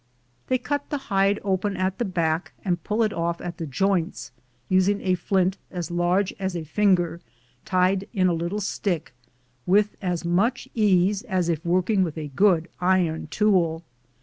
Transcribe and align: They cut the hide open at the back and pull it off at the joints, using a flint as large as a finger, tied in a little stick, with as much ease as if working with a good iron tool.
They 0.47 0.57
cut 0.57 0.89
the 0.89 0.97
hide 0.97 1.39
open 1.43 1.77
at 1.77 1.99
the 1.99 2.05
back 2.05 2.53
and 2.65 2.83
pull 2.83 3.03
it 3.03 3.13
off 3.13 3.39
at 3.39 3.57
the 3.59 3.67
joints, 3.67 4.31
using 4.67 4.99
a 5.01 5.13
flint 5.13 5.59
as 5.69 5.91
large 5.91 6.33
as 6.39 6.55
a 6.55 6.63
finger, 6.63 7.21
tied 7.65 8.07
in 8.11 8.27
a 8.27 8.33
little 8.33 8.61
stick, 8.61 9.13
with 9.67 9.95
as 10.01 10.25
much 10.25 10.67
ease 10.73 11.21
as 11.21 11.49
if 11.49 11.63
working 11.63 12.01
with 12.01 12.17
a 12.17 12.29
good 12.29 12.67
iron 12.81 13.27
tool. 13.27 13.83